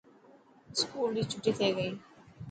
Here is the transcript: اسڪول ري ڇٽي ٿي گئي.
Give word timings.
اسڪول 0.73 1.09
ري 1.15 1.23
ڇٽي 1.31 1.51
ٿي 1.59 1.69
گئي. 1.77 1.91